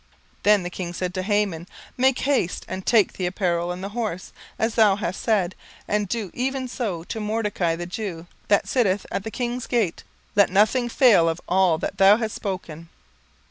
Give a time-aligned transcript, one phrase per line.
[0.37, 3.89] 17:006:010 Then the king said to Haman, Make haste, and take the apparel and the
[3.89, 5.53] horse, as thou hast said,
[5.87, 10.03] and do even so to Mordecai the Jew, that sitteth at the king's gate:
[10.35, 12.89] let nothing fail of all that thou hast spoken.